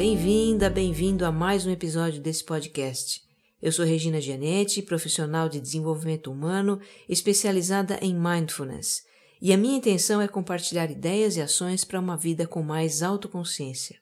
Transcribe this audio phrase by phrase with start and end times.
[0.00, 3.20] Bem-vinda, bem-vindo a mais um episódio desse podcast.
[3.60, 9.02] Eu sou Regina Gianetti, profissional de desenvolvimento humano especializada em mindfulness,
[9.42, 14.00] e a minha intenção é compartilhar ideias e ações para uma vida com mais autoconsciência.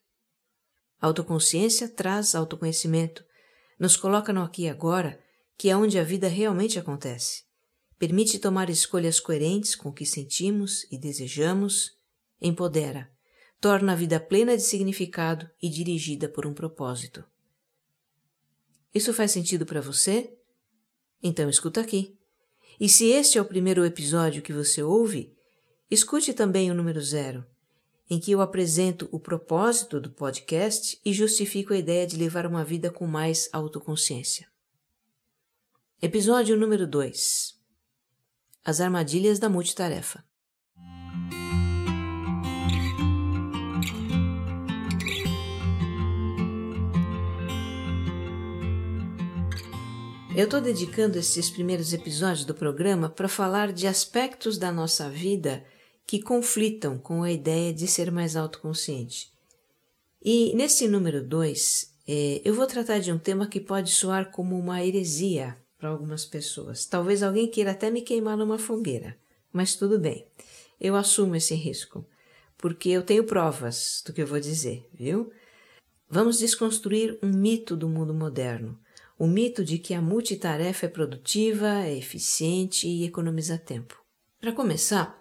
[1.00, 3.24] Autoconsciência traz autoconhecimento,
[3.76, 5.18] nos coloca no aqui e agora,
[5.58, 7.42] que é onde a vida realmente acontece.
[7.98, 11.90] Permite tomar escolhas coerentes com o que sentimos e desejamos,
[12.40, 13.10] empodera,
[13.60, 17.24] torna a vida plena de significado e dirigida por um propósito.
[18.94, 20.32] Isso faz sentido para você?
[21.22, 22.16] Então escuta aqui.
[22.80, 25.36] E se este é o primeiro episódio que você ouve,
[25.90, 27.44] escute também o número zero,
[28.08, 32.64] em que eu apresento o propósito do podcast e justifico a ideia de levar uma
[32.64, 34.48] vida com mais autoconsciência.
[36.00, 37.58] Episódio número 2
[38.64, 40.27] As armadilhas da multitarefa.
[50.38, 55.64] Eu estou dedicando esses primeiros episódios do programa para falar de aspectos da nossa vida
[56.06, 59.32] que conflitam com a ideia de ser mais autoconsciente.
[60.22, 64.56] E nesse número 2, eh, eu vou tratar de um tema que pode soar como
[64.56, 66.86] uma heresia para algumas pessoas.
[66.86, 69.18] Talvez alguém queira até me queimar numa fogueira,
[69.52, 70.24] mas tudo bem,
[70.80, 72.06] eu assumo esse risco,
[72.56, 75.32] porque eu tenho provas do que eu vou dizer, viu?
[76.08, 78.78] Vamos desconstruir um mito do mundo moderno
[79.18, 84.00] o mito de que a multitarefa é produtiva, é eficiente e economiza tempo.
[84.40, 85.20] Para começar,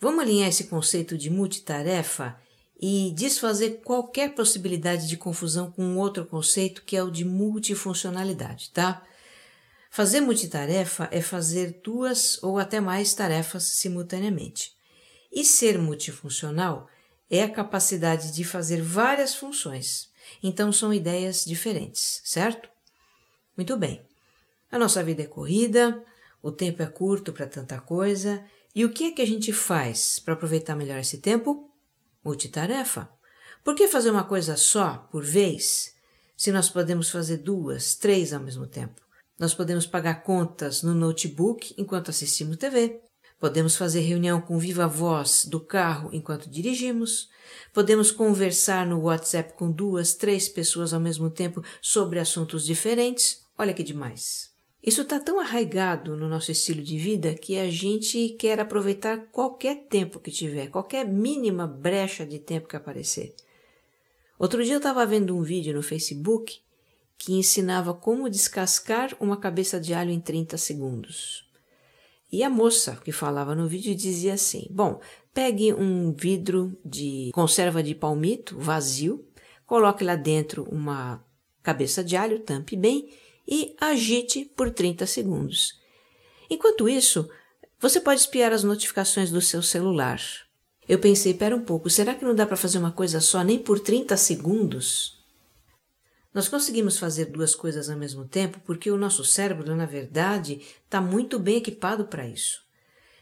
[0.00, 2.36] vamos alinhar esse conceito de multitarefa
[2.80, 9.02] e desfazer qualquer possibilidade de confusão com outro conceito que é o de multifuncionalidade, tá?
[9.90, 14.72] Fazer multitarefa é fazer duas ou até mais tarefas simultaneamente.
[15.32, 16.88] E ser multifuncional
[17.30, 20.10] é a capacidade de fazer várias funções.
[20.42, 22.68] Então são ideias diferentes, certo?
[23.58, 24.00] Muito bem.
[24.70, 26.00] A nossa vida é corrida,
[26.40, 30.20] o tempo é curto para tanta coisa, e o que é que a gente faz
[30.20, 31.68] para aproveitar melhor esse tempo?
[32.24, 33.10] Multitarefa.
[33.64, 35.92] Por que fazer uma coisa só, por vez,
[36.36, 39.02] se nós podemos fazer duas, três ao mesmo tempo?
[39.36, 43.00] Nós podemos pagar contas no notebook enquanto assistimos TV.
[43.40, 47.28] Podemos fazer reunião com viva voz do carro enquanto dirigimos.
[47.74, 53.47] Podemos conversar no WhatsApp com duas, três pessoas ao mesmo tempo sobre assuntos diferentes.
[53.58, 54.56] Olha que demais.
[54.80, 59.88] Isso está tão arraigado no nosso estilo de vida que a gente quer aproveitar qualquer
[59.88, 63.34] tempo que tiver, qualquer mínima brecha de tempo que aparecer.
[64.38, 66.60] Outro dia eu estava vendo um vídeo no Facebook
[67.18, 71.44] que ensinava como descascar uma cabeça de alho em 30 segundos.
[72.30, 75.00] E a moça que falava no vídeo dizia assim: Bom,
[75.34, 79.26] pegue um vidro de conserva de palmito vazio,
[79.66, 81.24] coloque lá dentro uma
[81.64, 83.10] cabeça de alho, tampe bem
[83.48, 85.80] e agite por 30 segundos.
[86.50, 87.28] Enquanto isso,
[87.80, 90.20] você pode espiar as notificações do seu celular.
[90.86, 93.58] Eu pensei, pera um pouco, será que não dá para fazer uma coisa só nem
[93.58, 95.18] por 30 segundos?
[96.32, 101.00] Nós conseguimos fazer duas coisas ao mesmo tempo porque o nosso cérebro, na verdade, está
[101.00, 102.60] muito bem equipado para isso.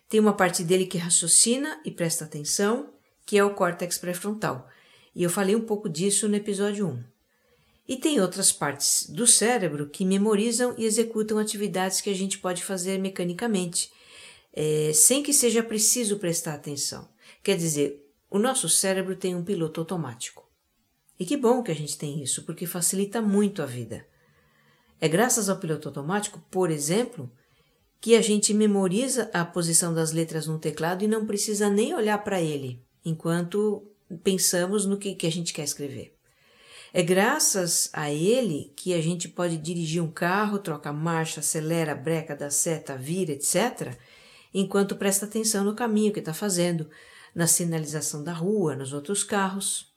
[0.08, 2.92] Tem uma parte dele que raciocina e presta atenção,
[3.24, 4.68] que é o córtex pré-frontal.
[5.14, 7.15] E eu falei um pouco disso no episódio 1.
[7.88, 12.64] E tem outras partes do cérebro que memorizam e executam atividades que a gente pode
[12.64, 13.92] fazer mecanicamente,
[14.52, 17.08] é, sem que seja preciso prestar atenção.
[17.42, 20.44] Quer dizer, o nosso cérebro tem um piloto automático.
[21.18, 24.06] E que bom que a gente tem isso, porque facilita muito a vida.
[25.00, 27.30] É graças ao piloto automático, por exemplo,
[28.00, 32.18] que a gente memoriza a posição das letras no teclado e não precisa nem olhar
[32.24, 33.86] para ele enquanto
[34.24, 36.15] pensamos no que, que a gente quer escrever.
[36.92, 42.34] É graças a ele que a gente pode dirigir um carro, troca marcha, acelera, breca,
[42.34, 43.96] dá seta, vira, etc.,
[44.54, 46.88] enquanto presta atenção no caminho que está fazendo,
[47.34, 49.94] na sinalização da rua, nos outros carros.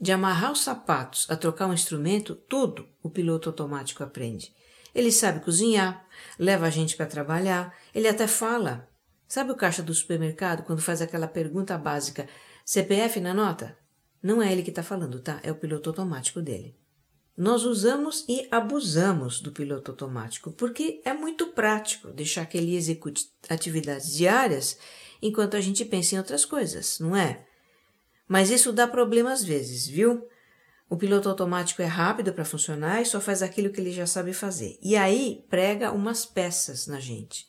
[0.00, 4.54] De amarrar os sapatos a trocar um instrumento, tudo o piloto automático aprende.
[4.94, 6.06] Ele sabe cozinhar,
[6.38, 8.88] leva a gente para trabalhar, ele até fala.
[9.26, 12.26] Sabe o caixa do supermercado quando faz aquela pergunta básica:
[12.64, 13.76] CPF na nota?
[14.22, 15.40] Não é ele que está falando, tá?
[15.42, 16.76] É o piloto automático dele.
[17.36, 23.30] Nós usamos e abusamos do piloto automático porque é muito prático deixar que ele execute
[23.48, 24.76] atividades diárias
[25.22, 27.46] enquanto a gente pensa em outras coisas, não é?
[28.26, 30.26] Mas isso dá problema às vezes, viu?
[30.90, 34.32] O piloto automático é rápido para funcionar e só faz aquilo que ele já sabe
[34.32, 34.78] fazer.
[34.82, 37.47] E aí prega umas peças na gente.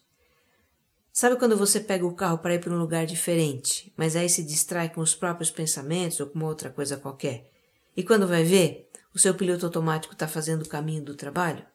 [1.20, 4.42] Sabe quando você pega o carro para ir para um lugar diferente, mas aí se
[4.42, 7.52] distrai com os próprios pensamentos ou com outra coisa qualquer?
[7.94, 11.66] E quando vai ver, o seu piloto automático está fazendo o caminho do trabalho?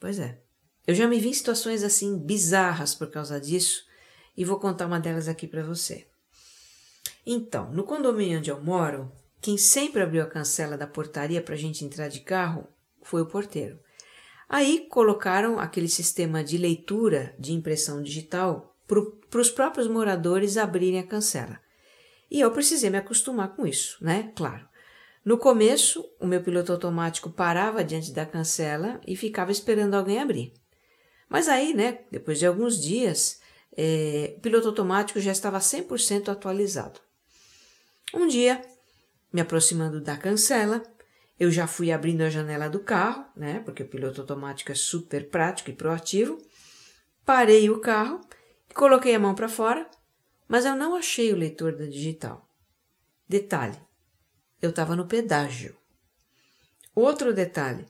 [0.00, 0.40] Pois é.
[0.84, 3.84] Eu já me vi em situações assim bizarras por causa disso
[4.36, 6.08] e vou contar uma delas aqui para você.
[7.24, 11.56] Então, no condomínio onde eu moro, quem sempre abriu a cancela da portaria para a
[11.56, 12.66] gente entrar de carro
[13.04, 13.78] foi o porteiro.
[14.48, 21.06] Aí colocaram aquele sistema de leitura de impressão digital para os próprios moradores abrirem a
[21.06, 21.60] cancela.
[22.30, 24.32] E eu precisei me acostumar com isso, né?
[24.34, 24.66] Claro.
[25.24, 30.54] No começo, o meu piloto automático parava diante da cancela e ficava esperando alguém abrir.
[31.28, 33.40] Mas aí, né, depois de alguns dias,
[33.76, 37.00] é, o piloto automático já estava 100% atualizado.
[38.14, 38.62] Um dia,
[39.30, 40.82] me aproximando da cancela,
[41.38, 45.28] eu já fui abrindo a janela do carro, né, porque o piloto automático é super
[45.28, 46.38] prático e proativo.
[47.24, 48.20] Parei o carro,
[48.78, 49.90] coloquei a mão para fora,
[50.46, 52.48] mas eu não achei o leitor da digital.
[53.28, 53.76] Detalhe:
[54.62, 55.76] eu estava no pedágio.
[56.94, 57.84] Outro detalhe: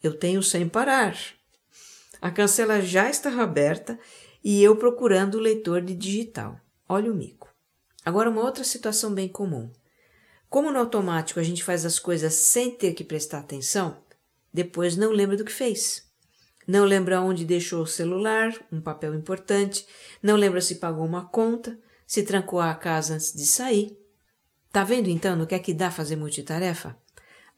[0.00, 1.16] eu tenho sem parar.
[2.22, 3.98] A cancela já estava aberta
[4.42, 6.60] e eu procurando o leitor de digital.
[6.88, 7.52] Olha o mico.
[8.04, 9.70] Agora, uma outra situação bem comum.
[10.48, 14.00] Como no automático a gente faz as coisas sem ter que prestar atenção,
[14.52, 16.08] depois não lembra do que fez.
[16.66, 19.86] Não lembra onde deixou o celular, um papel importante,
[20.22, 23.98] não lembra se pagou uma conta, se trancou a casa antes de sair.
[24.72, 26.96] Tá vendo então no que é que dá fazer multitarefa?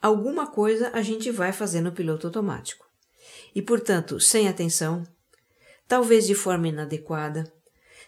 [0.03, 2.87] Alguma coisa a gente vai fazer no piloto automático
[3.55, 5.03] e, portanto, sem atenção,
[5.89, 7.51] talvez de forma inadequada,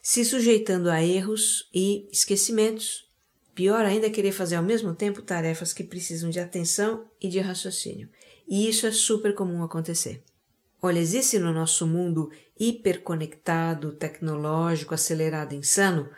[0.02, 3.08] se sujeitando a erros e esquecimentos.
[3.54, 7.40] Pior ainda é querer fazer ao mesmo tempo tarefas que precisam de atenção e de
[7.40, 8.08] raciocínio.
[8.46, 10.22] E isso é super comum acontecer.
[10.80, 16.08] Olha, existe no nosso mundo hiperconectado, tecnológico, acelerado, insano,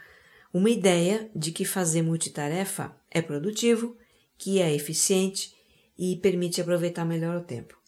[0.52, 3.96] uma ideia de que fazer multitarefa é produtivo,
[4.36, 5.54] que é eficiente
[5.98, 7.78] e permite aproveitar melhor o tempo.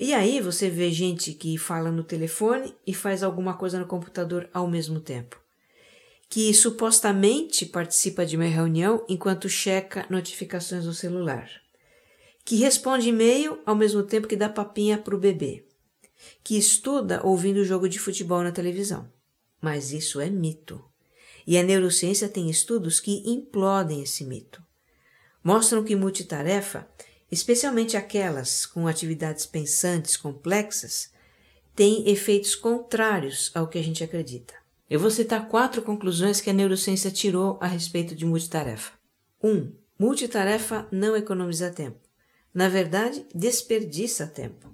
[0.00, 4.48] E aí você vê gente que fala no telefone e faz alguma coisa no computador
[4.52, 5.40] ao mesmo tempo.
[6.28, 11.48] Que supostamente participa de uma reunião enquanto checa notificações no celular.
[12.44, 15.71] Que responde e-mail ao mesmo tempo que dá papinha para o bebê.
[16.42, 19.10] Que estuda ouvindo jogo de futebol na televisão.
[19.60, 20.82] Mas isso é mito.
[21.46, 24.62] E a neurociência tem estudos que implodem esse mito.
[25.42, 26.88] Mostram que multitarefa
[27.32, 31.10] especialmente aquelas com atividades pensantes complexas,
[31.74, 34.52] têm efeitos contrários ao que a gente acredita.
[34.88, 38.92] Eu vou citar quatro conclusões que a neurociência tirou a respeito de multitarefa.
[39.42, 39.48] 1.
[39.48, 41.98] Um, multitarefa não economiza tempo.
[42.52, 44.70] Na verdade, desperdiça tempo.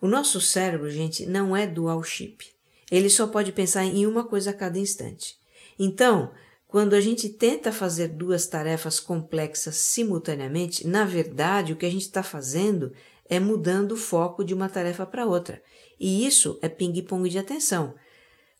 [0.00, 2.46] O nosso cérebro, gente, não é dual chip.
[2.90, 5.38] Ele só pode pensar em uma coisa a cada instante.
[5.78, 6.32] Então,
[6.66, 12.02] quando a gente tenta fazer duas tarefas complexas simultaneamente, na verdade o que a gente
[12.02, 12.92] está fazendo
[13.28, 15.62] é mudando o foco de uma tarefa para outra.
[15.98, 17.94] E isso é ping-pong de atenção,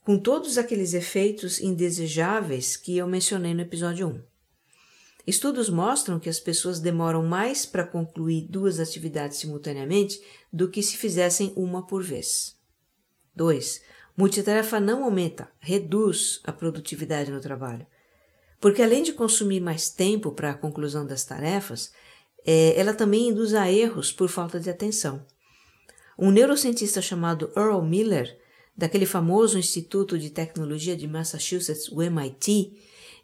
[0.03, 4.30] com todos aqueles efeitos indesejáveis que eu mencionei no episódio 1.
[5.25, 10.21] Estudos mostram que as pessoas demoram mais para concluir duas atividades simultaneamente
[10.51, 12.57] do que se fizessem uma por vez.
[13.35, 13.81] 2.
[14.17, 17.85] Multitarefa não aumenta, reduz a produtividade no trabalho.
[18.59, 21.91] Porque além de consumir mais tempo para a conclusão das tarefas,
[22.45, 25.25] é, ela também induz a erros por falta de atenção.
[26.17, 28.37] Um neurocientista chamado Earl Miller,
[28.75, 32.73] daquele famoso Instituto de Tecnologia de Massachusetts, o MIT,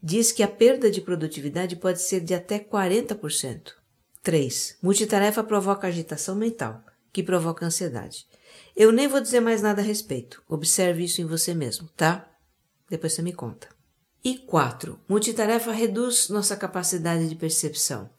[0.01, 3.73] diz que a perda de produtividade pode ser de até 40%.
[4.21, 4.77] 3.
[4.81, 8.27] Multitarefa provoca agitação mental, que provoca ansiedade.
[8.75, 10.43] Eu nem vou dizer mais nada a respeito.
[10.47, 12.29] Observe isso em você mesmo, tá?
[12.89, 13.69] Depois você me conta.
[14.23, 14.99] E 4.
[15.07, 18.09] Multitarefa reduz nossa capacidade de percepção.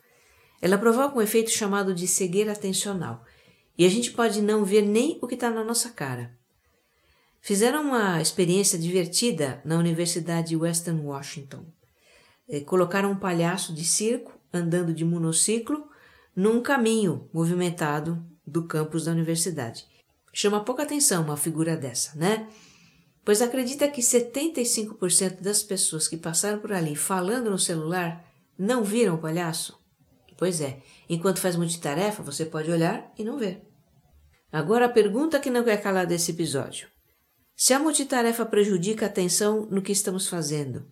[0.60, 3.24] Ela provoca um efeito chamado de cegueira atencional
[3.76, 6.36] e a gente pode não ver nem o que está na nossa cara.
[7.40, 11.66] Fizeram uma experiência divertida na Universidade de Western Washington.
[12.48, 15.88] É, colocaram um palhaço de circo andando de monociclo
[16.34, 19.86] num caminho movimentado do campus da universidade.
[20.32, 22.48] Chama pouca atenção uma figura dessa, né?
[23.28, 28.24] pois acredita que 75% das pessoas que passaram por ali falando no celular
[28.58, 29.78] não viram o palhaço?
[30.38, 30.80] Pois é,
[31.10, 33.62] enquanto faz multitarefa, você pode olhar e não ver.
[34.50, 36.88] Agora a pergunta que não quer calar desse episódio.
[37.60, 40.86] Se a multitarefa prejudica a atenção no que estamos fazendo,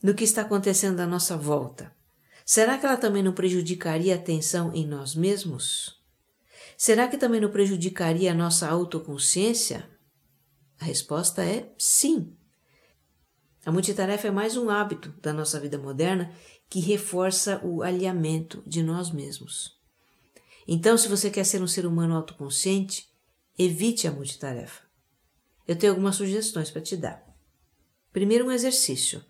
[0.00, 1.92] no que está acontecendo à nossa volta,
[2.46, 6.00] será que ela também não prejudicaria a atenção em nós mesmos?
[6.78, 9.90] Será que também não prejudicaria a nossa autoconsciência?
[10.78, 12.32] A resposta é sim.
[13.66, 16.32] A multitarefa é mais um hábito da nossa vida moderna
[16.70, 19.76] que reforça o alinhamento de nós mesmos.
[20.64, 23.10] Então, se você quer ser um ser humano autoconsciente,
[23.58, 24.91] evite a multitarefa.
[25.66, 27.24] Eu tenho algumas sugestões para te dar.
[28.12, 29.24] Primeiro, um exercício.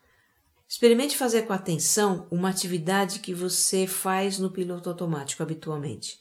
[0.68, 6.18] Experimente fazer com atenção uma atividade que você faz no piloto automático habitualmente.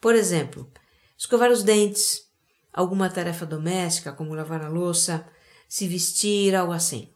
[0.00, 0.70] Por exemplo,
[1.16, 2.30] escovar os dentes,
[2.72, 5.26] alguma tarefa doméstica, como lavar a louça,
[5.68, 7.14] se vestir, algo assim.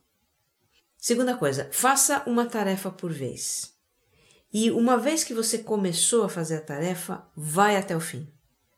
[0.97, 3.75] Segunda coisa, faça uma tarefa por vez.
[4.53, 8.27] E uma vez que você começou a fazer a tarefa, vai até o fim.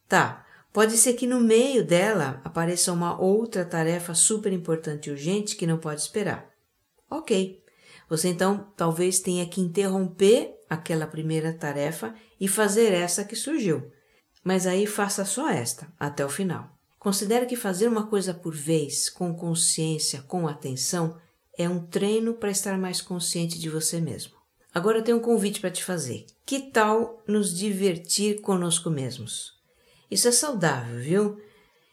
[0.08, 5.56] Tá, pode ser que no meio dela apareça uma outra tarefa super importante e urgente
[5.56, 6.50] que não pode esperar.
[7.10, 7.62] Ok.
[8.08, 13.90] Você então talvez tenha que interromper aquela primeira tarefa e fazer essa que surgiu.
[14.42, 16.76] Mas aí faça só esta, até o final.
[16.98, 21.16] Considere que fazer uma coisa por vez, com consciência, com atenção,
[21.56, 24.34] é um treino para estar mais consciente de você mesmo.
[24.72, 26.26] Agora eu tenho um convite para te fazer.
[26.46, 29.59] Que tal nos divertir conosco mesmos?
[30.10, 31.42] Isso é saudável, viu?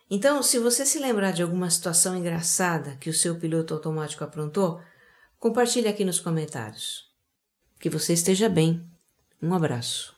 [0.10, 4.82] Então, se você se lembrar de alguma situação engraçada que o seu piloto automático aprontou,
[5.38, 7.06] compartilhe aqui nos comentários.
[7.80, 8.84] Que você esteja bem.
[9.42, 10.17] Um abraço.